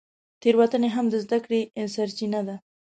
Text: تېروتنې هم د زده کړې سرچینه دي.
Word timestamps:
تېروتنې 0.41 0.89
هم 0.95 1.05
د 1.11 1.15
زده 1.25 1.37
کړې 1.45 1.61
سرچینه 1.93 2.39
دي. 2.47 2.55